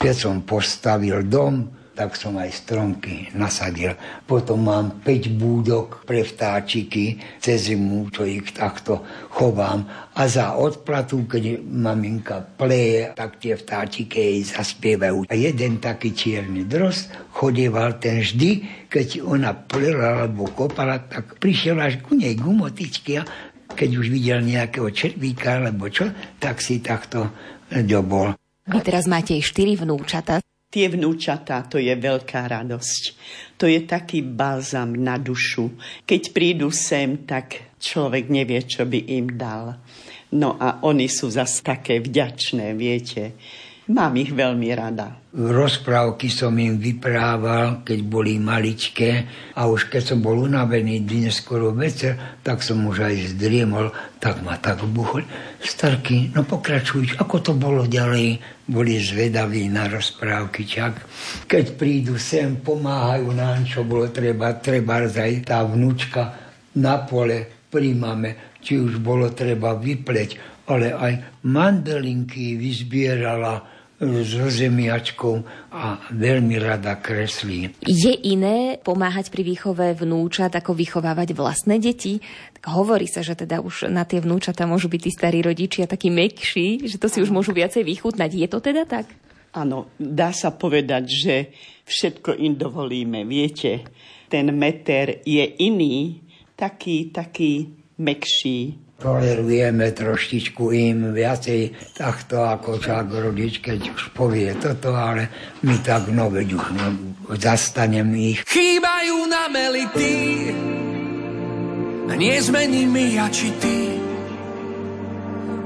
Keď 0.00 0.14
som 0.16 0.36
postavil 0.42 1.24
dom, 1.28 1.68
tak 1.96 2.12
som 2.12 2.36
aj 2.36 2.52
stromky 2.52 3.32
nasadil. 3.32 3.96
Potom 4.28 4.68
mám 4.68 5.00
5 5.00 5.32
búdok 5.32 6.04
pre 6.04 6.20
vtáčiky 6.20 7.16
cez 7.40 7.72
zimu, 7.72 8.12
čo 8.12 8.28
ich 8.28 8.52
takto 8.52 9.00
chovám. 9.32 10.12
A 10.12 10.28
za 10.28 10.60
odplatu, 10.60 11.24
keď 11.24 11.64
maminka 11.64 12.44
pleje, 12.44 13.16
tak 13.16 13.40
tie 13.40 13.56
vtáčiky 13.56 14.16
jej 14.20 14.40
zaspievajú. 14.44 15.24
A 15.26 15.34
jeden 15.34 15.80
taký 15.80 16.12
čierny 16.12 16.68
dros 16.68 17.08
chodieval 17.32 17.96
ten 17.96 18.20
vždy, 18.20 18.84
keď 18.92 19.24
ona 19.24 19.56
plela 19.56 20.28
alebo 20.28 20.52
kopala, 20.52 21.00
tak 21.00 21.40
prišiel 21.40 21.80
až 21.80 22.04
ku 22.04 22.12
nej 22.12 22.36
gumotičky 22.36 23.18
a 23.18 23.24
keď 23.72 23.90
už 24.04 24.06
videl 24.12 24.44
nejakého 24.44 24.88
červíka 24.92 25.60
alebo 25.64 25.88
čo, 25.88 26.12
tak 26.36 26.60
si 26.60 26.84
takto 26.84 27.32
dobol. 27.72 28.36
Vy 28.66 28.78
teraz 28.82 29.06
máte 29.06 29.38
štyri 29.38 29.78
vnúčata. 29.78 30.42
Tie 30.66 30.86
vnúčatá, 30.90 31.62
to 31.70 31.78
je 31.78 31.94
veľká 31.94 32.50
radosť. 32.50 33.02
To 33.56 33.70
je 33.70 33.86
taký 33.86 34.20
balzam 34.20 34.92
na 34.98 35.16
dušu. 35.16 35.72
Keď 36.04 36.22
prídu 36.34 36.68
sem, 36.74 37.22
tak 37.24 37.78
človek 37.78 38.28
nevie, 38.28 38.60
čo 38.66 38.84
by 38.84 38.98
im 39.14 39.38
dal. 39.38 39.78
No 40.34 40.58
a 40.58 40.82
oni 40.82 41.06
sú 41.06 41.30
zase 41.30 41.62
také 41.62 42.02
vďačné, 42.02 42.74
viete. 42.74 43.38
Mám 43.86 44.18
ich 44.18 44.34
veľmi 44.34 44.74
rada. 44.74 45.14
Rozprávky 45.30 46.26
som 46.26 46.58
im 46.58 46.74
vyprával, 46.74 47.86
keď 47.86 47.98
boli 48.02 48.34
maličké 48.34 49.30
a 49.54 49.70
už 49.70 49.86
keď 49.86 50.02
som 50.02 50.18
bol 50.18 50.42
unavený 50.42 51.06
dnes 51.06 51.38
skoro 51.38 51.70
večer, 51.70 52.42
tak 52.42 52.66
som 52.66 52.82
už 52.82 53.06
aj 53.06 53.38
zdriemol, 53.38 53.94
tak 54.18 54.42
ma 54.42 54.58
tak 54.58 54.82
buchol. 54.90 55.22
Starky, 55.62 56.34
no 56.34 56.42
pokračuj, 56.42 57.14
ako 57.14 57.36
to 57.38 57.52
bolo 57.54 57.86
ďalej? 57.86 58.42
Boli 58.66 58.98
zvedaví 58.98 59.70
na 59.70 59.86
rozprávky, 59.86 60.66
čak. 60.66 61.06
Keď 61.46 61.78
prídu 61.78 62.18
sem, 62.18 62.58
pomáhajú 62.58 63.30
nám, 63.38 63.70
čo 63.70 63.86
bolo 63.86 64.10
treba, 64.10 64.58
treba 64.58 65.06
aj 65.06 65.46
tá 65.46 65.62
vnúčka 65.62 66.34
na 66.74 67.06
pole 67.06 67.70
príjmame, 67.70 68.58
či 68.58 68.82
už 68.82 68.98
bolo 68.98 69.30
treba 69.30 69.78
vypleť, 69.78 70.64
ale 70.66 70.90
aj 70.90 71.44
mandelinky 71.46 72.58
vyzbierala, 72.58 73.75
so 74.00 74.44
zemiačkou 74.52 75.34
a 75.72 75.96
veľmi 76.12 76.60
rada 76.60 77.00
kreslí. 77.00 77.80
Je 77.80 78.12
iné 78.28 78.76
pomáhať 78.84 79.32
pri 79.32 79.40
výchove 79.40 79.96
vnúčat, 79.96 80.52
ako 80.52 80.76
vychovávať 80.76 81.32
vlastné 81.32 81.80
deti? 81.80 82.20
Tak 82.60 82.64
hovorí 82.76 83.08
sa, 83.08 83.24
že 83.24 83.32
teda 83.32 83.64
už 83.64 83.88
na 83.88 84.04
tie 84.04 84.20
vnúčata 84.20 84.68
môžu 84.68 84.92
byť 84.92 85.00
tí 85.00 85.10
starí 85.12 85.38
rodičia 85.40 85.88
takí 85.88 86.12
mekší, 86.12 86.84
že 86.84 87.00
to 87.00 87.08
si 87.08 87.24
už 87.24 87.32
môžu 87.32 87.56
viacej 87.56 87.88
vychutnať. 87.88 88.30
Je 88.36 88.48
to 88.52 88.60
teda 88.60 88.84
tak? 88.84 89.08
Áno, 89.56 89.88
dá 89.96 90.36
sa 90.36 90.52
povedať, 90.52 91.04
že 91.08 91.34
všetko 91.88 92.36
im 92.36 92.60
dovolíme. 92.60 93.24
Viete, 93.24 93.88
ten 94.28 94.52
meter 94.52 95.24
je 95.24 95.44
iný, 95.64 96.20
taký, 96.52 97.08
taký 97.08 97.72
mekší, 97.96 98.85
tolerujeme 98.96 99.92
troštičku 99.92 100.72
im 100.72 101.12
viacej 101.12 101.94
takto 101.96 102.44
ako 102.44 102.80
čak 102.80 103.12
rodič, 103.12 103.60
keď 103.60 103.92
už 103.92 104.16
povie 104.16 104.52
toto, 104.56 104.96
ale 104.96 105.28
my 105.62 105.76
tak, 105.84 106.08
no 106.12 106.32
veď 106.32 106.48
už 106.56 106.64
no, 106.72 106.86
zastanem 107.36 108.08
ich. 108.16 108.40
Chýbajú 108.48 109.16
na 109.28 109.48
melity 109.52 110.14
nie 112.16 112.40
sme 112.40 112.64
nimi 112.64 113.14
ja 113.14 113.28
či 113.28 113.52
ty. 113.60 113.78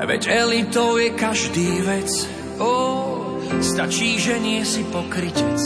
Veď 0.01 0.23
elitou 0.27 0.99
je 0.99 1.15
každý 1.15 1.87
vec, 1.87 2.11
ó, 2.59 2.73
stačí, 3.63 4.19
že 4.19 4.41
nie 4.43 4.67
si 4.67 4.83
pokrytec. 4.91 5.61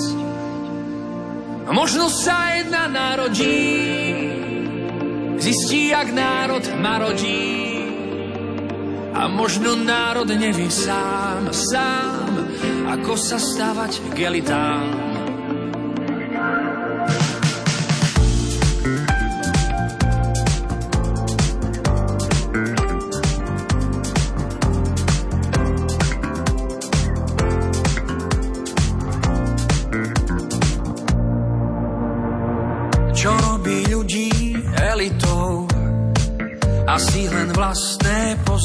Možno 1.70 2.12
sa 2.12 2.60
jedna 2.60 2.90
narodí, 2.92 3.56
zistí, 5.38 5.88
jak 5.88 6.12
národ 6.12 6.64
marodí. 6.78 7.86
A 9.14 9.30
možno 9.30 9.78
národ 9.78 10.26
nevie 10.26 10.66
sám, 10.70 11.54
sám, 11.54 12.30
ako 12.90 13.14
sa 13.14 13.38
stavať 13.38 13.92
k. 14.10 14.18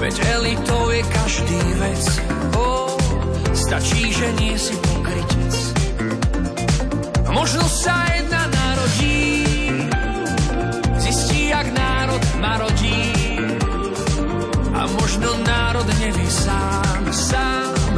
Veď 0.00 0.16
elitou 0.32 0.88
je 0.88 1.02
každý 1.12 1.60
vec. 1.76 2.04
Oh, 2.56 2.96
stačí, 3.52 4.08
že 4.08 4.32
nie 4.40 4.56
si 4.56 4.72
pokrytec. 4.80 5.54
Možno 7.28 7.60
sa 7.68 8.08
jedna 8.16 8.48
narodí, 8.48 9.44
zistí, 11.04 11.52
jak 11.52 11.68
národ 11.76 12.22
marodí. 12.40 13.12
A 14.72 14.88
možno 14.88 15.36
národ 15.44 15.84
nevie 16.00 16.30
sám, 16.32 17.04
sám, 17.12 17.92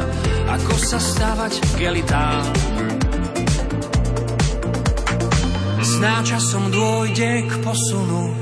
ako 0.58 0.74
sa 0.82 0.98
stávať 0.98 1.62
k 1.78 1.86
elitám. 1.86 2.50
Sná 5.86 6.18
časom 6.26 6.66
dôjde 6.66 7.46
k 7.46 7.52
posunu, 7.62 8.34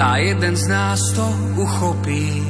a 0.00 0.16
jeden 0.16 0.56
z 0.56 0.64
nás 0.68 1.00
to 1.12 1.26
uchopí. 1.56 2.44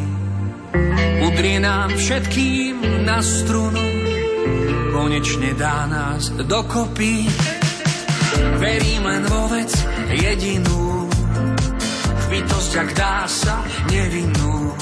Udrie 1.23 1.59
nám 1.63 1.95
všetkým 1.95 3.07
na 3.07 3.23
strunu, 3.23 3.87
konečne 4.93 5.55
dá 5.55 5.87
nás 5.87 6.35
dokopy. 6.35 7.31
Verím 8.59 9.03
len 9.07 9.23
vo 9.29 9.49
vec 9.49 9.71
jedinú, 10.13 11.09
v 12.17 12.25
bytosť, 12.33 12.73
ak 12.83 12.91
dá 12.97 13.19
sa 13.29 13.63
nevinnú. 13.93 14.73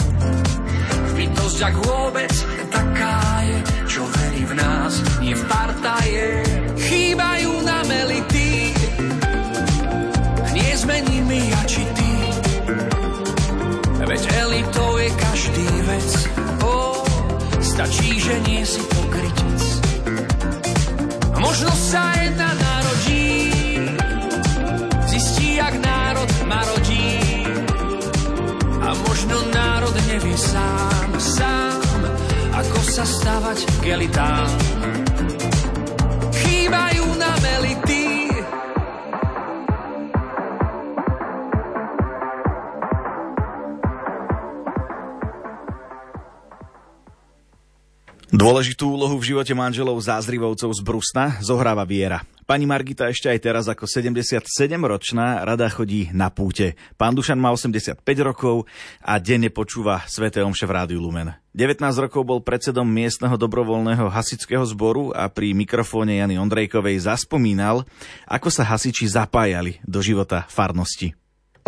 V 0.90 1.12
bytosť, 1.17 1.59
ak 1.64 1.75
vôbec 1.83 2.35
taká 2.71 3.21
je, 3.45 3.59
čo 3.90 4.02
verí 4.07 4.43
v 4.47 4.52
nás, 4.55 4.93
nie 5.21 5.35
v 5.35 5.45
partaje. 5.50 6.26
Chýbajú 6.81 7.52
nám 7.67 7.87
elity, 7.90 8.73
nie 10.55 10.73
sme 10.79 10.97
nimi 11.05 11.50
a 11.55 11.61
Veď 14.21 14.37
elitou 14.37 15.00
je 15.00 15.09
každý 15.17 15.65
vec. 15.89 16.28
Ó, 16.61 17.00
stačí, 17.56 18.21
že 18.21 18.37
nie 18.45 18.61
si 18.69 18.85
pokrytec. 18.85 19.61
Možno 21.41 21.73
sa 21.73 22.13
jedna 22.21 22.52
narodí, 22.52 23.49
zistí, 25.09 25.56
jak 25.56 25.73
národ 25.80 26.28
marodí. 26.45 27.17
A 28.85 28.93
možno 29.09 29.41
národ 29.56 29.97
nevie 30.13 30.37
sám, 30.37 31.17
sám, 31.17 31.80
ako 32.61 32.78
sa 32.85 33.09
stavať 33.09 33.59
k 33.80 33.85
elitám. 33.97 34.59
Dôležitú 48.41 48.97
úlohu 48.97 49.21
v 49.21 49.37
živote 49.37 49.53
manželov 49.53 50.00
zázrivovcov 50.00 50.73
z 50.73 50.81
Brusna 50.81 51.37
zohráva 51.45 51.85
Viera. 51.85 52.25
Pani 52.49 52.65
Margita 52.65 53.13
ešte 53.13 53.29
aj 53.29 53.37
teraz 53.37 53.65
ako 53.69 53.85
77-ročná 53.85 55.45
rada 55.45 55.69
chodí 55.69 56.09
na 56.17 56.33
púte. 56.33 56.73
Pán 56.97 57.13
Dušan 57.13 57.37
má 57.37 57.53
85 57.53 58.00
rokov 58.25 58.65
a 59.05 59.21
denne 59.21 59.53
počúva 59.53 60.09
Svete 60.09 60.41
Omše 60.41 60.65
v 60.65 60.73
Rádiu 60.73 61.05
Lumen. 61.05 61.37
19 61.53 61.85
rokov 62.00 62.25
bol 62.25 62.41
predsedom 62.41 62.89
miestneho 62.89 63.37
dobrovoľného 63.37 64.09
hasičského 64.09 64.65
zboru 64.65 65.13
a 65.13 65.29
pri 65.29 65.53
mikrofóne 65.53 66.25
Jany 66.25 66.41
Ondrejkovej 66.41 67.13
zaspomínal, 67.13 67.85
ako 68.25 68.49
sa 68.49 68.65
hasiči 68.65 69.05
zapájali 69.05 69.85
do 69.85 70.00
života 70.00 70.49
farnosti. 70.49 71.13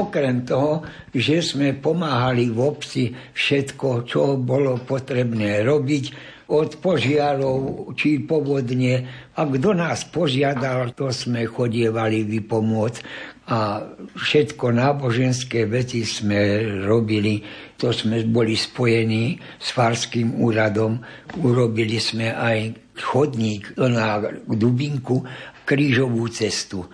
Okrem 0.00 0.48
toho, 0.48 0.88
že 1.12 1.44
sme 1.44 1.76
pomáhali 1.76 2.48
v 2.48 2.58
obci 2.64 3.12
všetko, 3.12 4.08
čo 4.08 4.40
bolo 4.40 4.80
potrebné 4.80 5.60
robiť, 5.60 6.31
od 6.52 6.76
požiarov 6.84 7.90
či 7.96 8.20
povodne. 8.20 9.08
A 9.32 9.48
kto 9.48 9.72
nás 9.72 10.04
požiadal, 10.04 10.92
to 10.92 11.08
sme 11.08 11.48
chodievali 11.48 12.28
vypomôcť 12.28 13.00
a 13.48 13.82
všetko 14.14 14.70
náboženské 14.76 15.64
veci 15.66 16.04
sme 16.04 16.62
robili. 16.84 17.40
To 17.80 17.90
sme 17.90 18.22
boli 18.28 18.54
spojení 18.54 19.40
s 19.58 19.72
Farským 19.72 20.38
úradom. 20.38 21.00
Urobili 21.40 21.96
sme 21.96 22.30
aj 22.30 22.76
chodník 23.00 23.72
na 23.80 24.20
Dubinku, 24.46 25.24
krížovú 25.64 26.28
cestu 26.28 26.84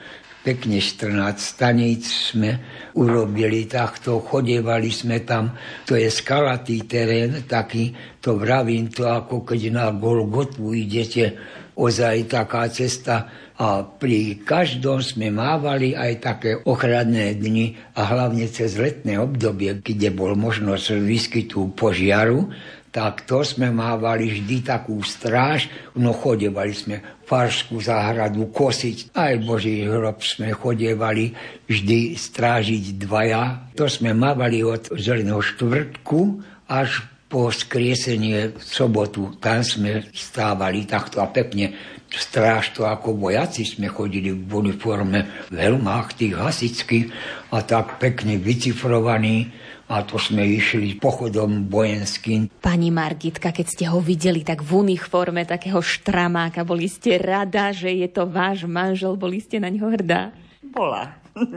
pekne 0.48 0.80
14 0.80 1.36
staníc 1.36 2.32
sme 2.32 2.56
urobili 2.96 3.68
takto, 3.68 4.24
chodevali 4.24 4.88
sme 4.88 5.20
tam, 5.20 5.52
to 5.84 5.92
je 5.92 6.08
skalatý 6.08 6.88
terén, 6.88 7.44
taký, 7.44 7.92
to 8.16 8.40
vravím 8.40 8.88
to 8.88 9.04
ako 9.04 9.44
keď 9.44 9.60
na 9.68 9.84
Golgotu 9.92 10.72
idete, 10.72 11.36
ozaj 11.78 12.34
taká 12.34 12.66
cesta 12.66 13.30
a 13.54 13.86
pri 13.86 14.42
každom 14.42 14.98
sme 14.98 15.30
mávali 15.30 15.94
aj 15.94 16.12
také 16.18 16.58
ochranné 16.58 17.38
dni 17.38 17.78
a 17.94 18.06
hlavne 18.06 18.50
cez 18.50 18.74
letné 18.74 19.18
obdobie, 19.22 19.78
kde 19.78 20.10
bol 20.10 20.34
možnosť 20.34 20.98
výskytu 20.98 21.70
požiaru, 21.78 22.50
tak 22.88 23.28
to 23.28 23.44
sme 23.46 23.70
mávali 23.70 24.32
vždy 24.32 24.64
takú 24.64 24.98
stráž, 25.06 25.70
no 25.94 26.10
chodevali 26.10 26.74
sme 26.74 26.96
Farskú 27.28 27.78
záhradu 27.78 28.48
kosiť, 28.48 29.12
aj 29.12 29.32
Boží 29.44 29.84
hrob 29.84 30.24
sme 30.24 30.56
chodevali 30.56 31.36
vždy 31.68 32.16
strážiť 32.16 32.96
dvaja. 32.96 33.68
To 33.76 33.84
sme 33.84 34.16
mávali 34.16 34.64
od 34.64 34.88
zeleného 34.96 35.44
štvrtku 35.44 36.40
až 36.72 37.04
po 37.28 37.52
skriesenie 37.52 38.56
v 38.56 38.62
sobotu. 38.64 39.36
Tam 39.36 39.60
sme 39.60 40.08
stávali 40.16 40.88
takto 40.88 41.20
a 41.20 41.28
pekne 41.28 41.76
stráž 42.08 42.72
to 42.72 42.88
ako 42.88 43.12
vojaci 43.20 43.68
sme 43.68 43.92
chodili 43.92 44.32
v 44.32 44.48
uniforme, 44.48 45.48
v 45.52 45.56
helmách 45.60 46.16
tých 46.16 46.34
hasických 46.40 47.06
a 47.52 47.60
tak 47.60 48.00
pekne 48.00 48.40
vycifrovaní 48.40 49.52
a 49.88 50.04
to 50.04 50.16
sme 50.20 50.44
išli 50.44 50.96
pochodom 50.96 51.68
vojenským. 51.68 52.48
Pani 52.60 52.88
Margitka, 52.88 53.52
keď 53.52 53.66
ste 53.68 53.84
ho 53.88 54.00
videli 54.00 54.44
tak 54.44 54.64
v 54.64 54.88
uniforme 54.88 55.44
takého 55.44 55.80
štramáka, 55.80 56.64
boli 56.64 56.88
ste 56.88 57.20
rada, 57.20 57.72
že 57.72 57.92
je 57.92 58.08
to 58.08 58.28
váš 58.28 58.68
manžel, 58.68 59.16
boli 59.16 59.40
ste 59.40 59.60
na 59.60 59.68
ňo 59.72 59.88
hrdá? 59.88 60.32
Bola. 60.64 61.16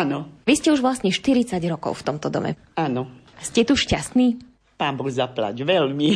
Áno. 0.00 0.28
Vy 0.48 0.54
ste 0.56 0.72
už 0.72 0.80
vlastne 0.80 1.12
40 1.12 1.56
rokov 1.68 2.00
v 2.00 2.06
tomto 2.06 2.32
dome. 2.32 2.56
Áno. 2.76 3.08
Ste 3.40 3.64
tu 3.64 3.76
šťastní? 3.76 4.49
Pán 4.80 4.96
Boh 4.96 5.12
zaplať, 5.12 5.60
veľmi. 5.60 6.10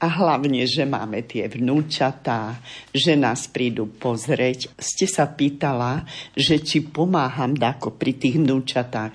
A 0.00 0.08
hlavne, 0.08 0.64
že 0.64 0.88
máme 0.88 1.20
tie 1.28 1.44
vnúčatá, 1.44 2.56
že 2.88 3.20
nás 3.20 3.44
prídu 3.52 3.84
pozrieť. 3.84 4.72
Ste 4.80 5.04
sa 5.04 5.28
pýtala, 5.28 6.08
že 6.32 6.56
či 6.64 6.80
pomáham 6.88 7.52
dáko 7.52 7.92
pri 8.00 8.16
tých 8.16 8.40
vnúčatách. 8.40 9.12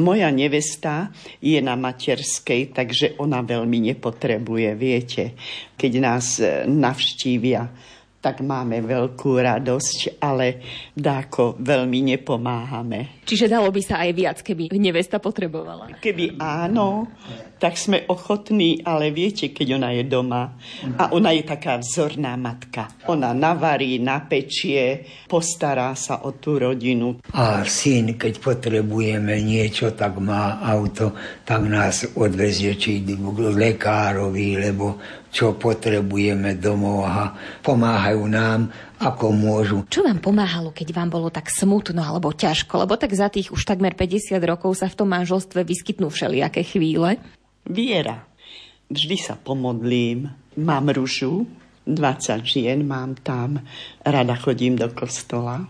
Moja 0.00 0.32
nevesta 0.32 1.12
je 1.44 1.60
na 1.60 1.76
materskej, 1.76 2.72
takže 2.72 3.20
ona 3.20 3.44
veľmi 3.44 3.92
nepotrebuje, 3.92 4.68
viete, 4.80 5.36
keď 5.76 5.92
nás 6.00 6.40
e, 6.40 6.64
navštívia 6.64 7.92
tak 8.24 8.40
máme 8.40 8.80
veľkú 8.80 9.36
radosť, 9.36 10.16
ale 10.16 10.64
dáko 10.96 11.60
veľmi 11.60 12.16
nepomáhame. 12.16 13.20
Čiže 13.24 13.48
dalo 13.48 13.72
by 13.72 13.80
sa 13.80 14.04
aj 14.04 14.10
viac, 14.12 14.38
keby 14.44 14.68
nevesta 14.76 15.16
potrebovala. 15.16 15.96
Keby 15.96 16.36
áno, 16.36 17.08
tak 17.56 17.80
sme 17.80 18.04
ochotní, 18.12 18.84
ale 18.84 19.08
viete, 19.08 19.48
keď 19.48 19.80
ona 19.80 19.90
je 19.96 20.04
doma 20.04 20.52
a 21.00 21.08
ona 21.16 21.32
je 21.32 21.42
taká 21.48 21.80
vzorná 21.80 22.36
matka. 22.36 22.92
Ona 23.08 23.32
navarí, 23.32 23.96
napečie, 23.96 25.08
postará 25.24 25.96
sa 25.96 26.20
o 26.28 26.36
tú 26.36 26.60
rodinu. 26.60 27.24
A 27.32 27.64
syn, 27.64 28.20
keď 28.20 28.44
potrebujeme 28.44 29.40
niečo, 29.40 29.96
tak 29.96 30.20
má 30.20 30.60
auto, 30.60 31.16
tak 31.48 31.64
nás 31.64 32.04
odvezie 32.20 32.76
či 32.76 33.00
k 33.00 33.16
lekárovi, 33.56 34.60
lebo 34.60 35.00
čo 35.34 35.58
potrebujeme 35.58 36.54
domov 36.62 37.10
a 37.10 37.34
pomáhajú 37.58 38.22
nám, 38.30 38.70
ako 39.04 39.26
môžu. 39.36 39.76
Čo 39.92 40.00
vám 40.08 40.24
pomáhalo, 40.24 40.72
keď 40.72 40.96
vám 40.96 41.12
bolo 41.12 41.28
tak 41.28 41.52
smutno 41.52 42.00
alebo 42.00 42.32
ťažko? 42.32 42.88
Lebo 42.88 42.96
tak 42.96 43.12
za 43.12 43.28
tých 43.28 43.52
už 43.52 43.68
takmer 43.68 43.92
50 43.92 44.40
rokov 44.48 44.80
sa 44.80 44.88
v 44.88 44.96
tom 44.96 45.12
manželstve 45.12 45.60
vyskytnú 45.60 46.08
všelijaké 46.08 46.64
chvíle. 46.64 47.20
Viera. 47.68 48.24
Vždy 48.88 49.16
sa 49.20 49.36
pomodlím. 49.36 50.32
Mám 50.56 50.92
ružu, 50.94 51.44
20 51.84 52.48
žien 52.48 52.80
mám 52.86 53.12
tam, 53.20 53.60
rada 54.00 54.36
chodím 54.40 54.76
do 54.76 54.88
kostola. 54.88 55.68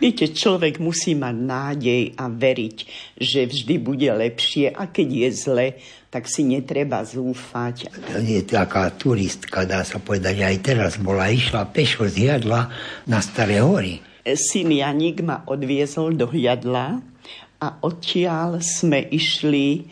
Viete, 0.00 0.32
človek 0.32 0.80
musí 0.80 1.12
mať 1.12 1.36
nádej 1.36 2.02
a 2.16 2.32
veriť, 2.32 2.76
že 3.20 3.44
vždy 3.44 3.74
bude 3.76 4.08
lepšie 4.08 4.72
a 4.72 4.88
keď 4.88 5.08
je 5.12 5.28
zle, 5.28 5.66
tak 6.08 6.24
si 6.24 6.40
netreba 6.40 7.04
zúfať. 7.04 7.92
Je 8.24 8.40
taká 8.48 8.88
turistka, 8.96 9.68
dá 9.68 9.84
sa 9.84 10.00
povedať, 10.00 10.40
aj 10.40 10.56
teraz 10.64 10.92
bola, 10.96 11.28
išla 11.28 11.68
pešo 11.68 12.08
z 12.08 12.32
Jadla 12.32 12.72
na 13.04 13.20
Staré 13.20 13.60
hory. 13.60 14.00
Syn 14.24 14.72
Janik 14.72 15.20
ma 15.20 15.44
odviezol 15.44 16.16
do 16.16 16.32
Jadla 16.32 16.96
a 17.60 17.68
odtiaľ 17.84 18.64
sme 18.64 19.04
išli 19.04 19.84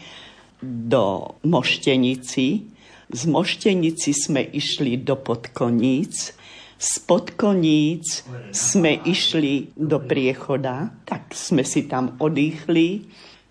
do 0.64 1.37
Moštenici. 1.44 2.64
Z 3.12 3.23
Moštenici 3.29 4.16
sme 4.16 4.40
išli 4.40 5.05
do 5.05 5.21
Podkoníc 5.21 6.38
z 6.78 6.92
podkoníc 7.02 8.22
sme 8.54 9.02
išli 9.02 9.74
do 9.74 9.98
priechoda, 9.98 10.94
tak 11.02 11.34
sme 11.34 11.66
si 11.66 11.90
tam 11.90 12.14
odýchli 12.22 13.02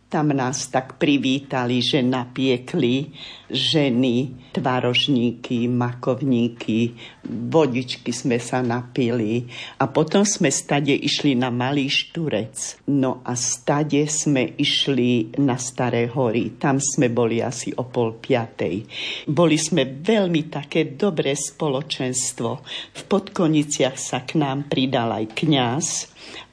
tam 0.08 0.32
nás 0.32 0.72
tak 0.72 0.96
privítali, 0.96 1.84
že 1.84 2.00
napiekli 2.00 3.12
ženy, 3.52 4.32
tvarožníky, 4.56 5.68
makovníky, 5.68 6.96
vodičky 7.28 8.16
sme 8.16 8.40
sa 8.40 8.64
napili 8.64 9.44
a 9.80 9.92
potom 9.92 10.24
sme 10.24 10.48
stade 10.48 10.96
išli 10.96 11.36
na 11.36 11.52
Malý 11.52 11.92
Šturec. 11.92 12.88
No 12.88 13.20
a 13.28 13.36
stade 13.36 14.08
sme 14.08 14.56
išli 14.56 15.36
na 15.44 15.60
Staré 15.60 16.08
hory. 16.08 16.56
Tam 16.56 16.80
sme 16.80 17.12
boli 17.12 17.44
asi 17.44 17.76
o 17.76 17.84
pol 17.84 18.16
piatej. 18.16 18.88
Boli 19.28 19.60
sme 19.60 19.84
veľmi 20.00 20.48
také 20.48 20.96
dobré 20.96 21.36
spoločenstvo. 21.36 22.50
V 22.96 23.02
Podkoniciach 23.12 24.00
sa 24.00 24.24
k 24.24 24.40
nám 24.40 24.72
pridal 24.72 25.12
aj 25.12 25.26
kňaz, 25.36 25.88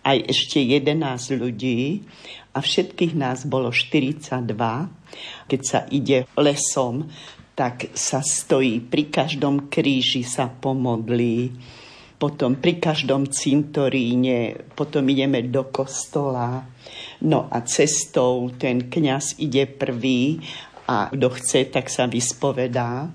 aj 0.04 0.18
ešte 0.26 0.58
11 0.58 1.38
ľudí 1.38 2.02
a 2.54 2.58
všetkých 2.62 3.18
nás 3.18 3.42
bolo 3.44 3.74
42. 3.74 4.46
Keď 5.50 5.60
sa 5.66 5.84
ide 5.90 6.30
lesom, 6.38 7.10
tak 7.58 7.90
sa 7.94 8.22
stojí 8.22 8.82
pri 8.82 9.10
každom 9.10 9.66
kríži 9.66 10.22
sa 10.22 10.46
pomodlí, 10.46 11.54
potom 12.18 12.58
pri 12.58 12.78
každom 12.78 13.26
cintoríne, 13.26 14.70
potom 14.78 15.02
ideme 15.10 15.42
do 15.50 15.66
kostola. 15.66 16.66
No 17.26 17.50
a 17.50 17.62
cestou 17.66 18.50
ten 18.54 18.86
kňaz 18.86 19.38
ide 19.42 19.66
prvý 19.66 20.38
a 20.86 21.10
kto 21.10 21.28
chce, 21.34 21.60
tak 21.74 21.90
sa 21.90 22.06
vyspovedá. 22.06 23.10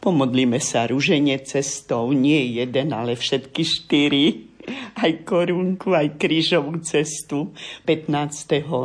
Pomodlíme 0.00 0.58
sa 0.58 0.88
ruženie 0.88 1.38
cestou, 1.44 2.10
nie 2.16 2.58
jeden, 2.58 2.90
ale 2.90 3.14
všetky 3.14 3.62
štyri 3.62 4.49
aj 4.96 5.26
korunku, 5.26 5.92
aj 5.94 6.16
krížovú 6.16 6.80
cestu 6.82 7.50
15. 7.84 8.10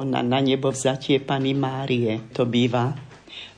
na, 0.05 0.21
na 0.25 0.39
nebo 0.39 0.69
vzatie 0.69 1.21
Pany 1.21 1.53
Márie. 1.53 2.31
To 2.35 2.45
býva. 2.45 2.95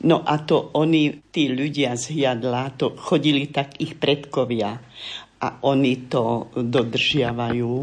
No 0.06 0.22
a 0.22 0.38
to 0.46 0.74
oni, 0.78 1.34
tí 1.34 1.50
ľudia 1.50 1.98
z 1.98 2.22
Jadla, 2.22 2.70
to 2.78 2.94
chodili 2.94 3.50
tak 3.50 3.82
ich 3.82 3.98
predkovia 3.98 4.78
a 5.42 5.48
oni 5.66 6.10
to 6.10 6.54
dodržiavajú. 6.54 7.76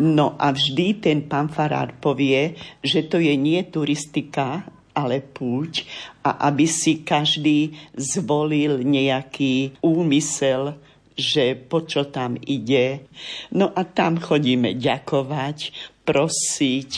No 0.00 0.26
a 0.36 0.46
vždy 0.52 0.86
ten 1.00 1.24
pán 1.28 1.48
Farár 1.52 1.96
povie, 1.96 2.56
že 2.84 3.04
to 3.08 3.20
je 3.20 3.36
nie 3.36 3.60
turistika, 3.68 4.64
ale 4.96 5.24
púť 5.24 5.86
a 6.24 6.50
aby 6.50 6.66
si 6.68 7.00
každý 7.00 7.72
zvolil 7.96 8.84
nejaký 8.84 9.80
úmysel, 9.80 10.76
že 11.16 11.58
po 11.58 11.82
čo 11.86 12.06
tam 12.08 12.36
ide. 12.38 13.06
No 13.54 13.70
a 13.72 13.82
tam 13.86 14.18
chodíme 14.20 14.76
ďakovať, 14.76 15.74
prosiť. 16.04 16.90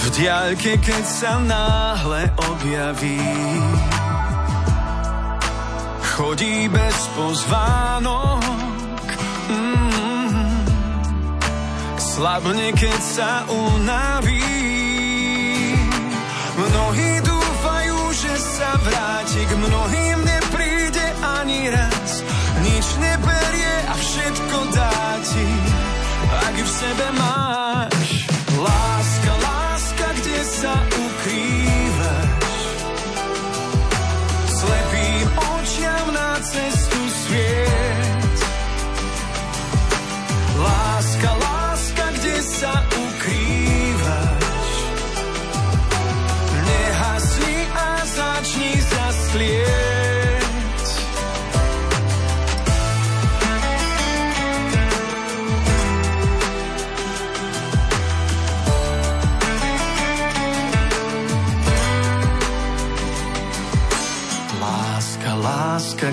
V 0.00 0.06
diaľke, 0.16 0.80
keď 0.80 1.04
sa 1.04 1.38
náhle 1.44 2.32
objaví, 2.40 3.20
chodí 6.16 6.68
bez 6.72 6.96
pozvánok. 7.14 8.42
Mm-hmm. 9.50 10.48
Slabne, 12.00 12.68
keď 12.74 13.00
sa 13.00 13.44
unaví. 13.48 14.42
Mnohí 16.60 17.10
dúfajú, 17.24 17.98
že 18.12 18.34
sa 18.36 18.76
vráti 18.84 19.42
k 19.48 19.52
mnohým 19.56 20.09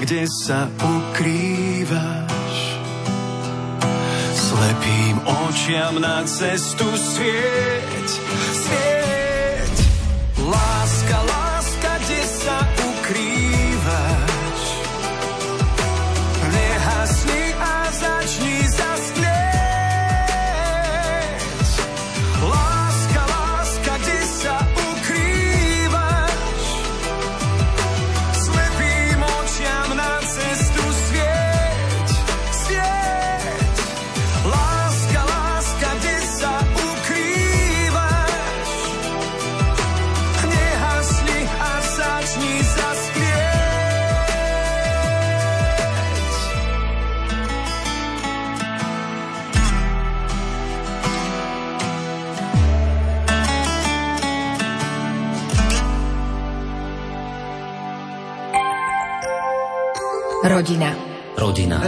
kde 0.08 0.24
sa 0.24 0.72
ukrývaš. 0.72 2.56
Slepým 4.32 5.20
očiam 5.20 6.00
na 6.00 6.24
cestu 6.24 6.88
svieť. 6.96 8.27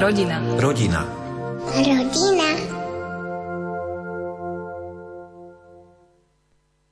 Rodina. 0.09 0.41
Rodina. 0.57 1.18